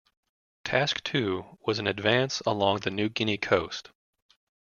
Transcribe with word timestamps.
Task 0.63 1.03
Two 1.03 1.59
was 1.63 1.77
an 1.77 1.85
advance 1.85 2.39
along 2.47 2.79
the 2.79 2.89
New 2.89 3.07
Guinea 3.07 3.37
coast. 3.37 3.91